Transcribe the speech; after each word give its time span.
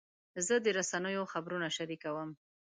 زه 0.47 0.55
د 0.65 0.67
رسنیو 0.77 1.29
خبرونه 1.33 1.67
شریکوم. 1.77 2.29